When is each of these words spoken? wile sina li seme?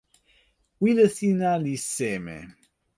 wile 0.81 1.05
sina 1.15 1.51
li 1.63 1.75
seme? 1.95 2.37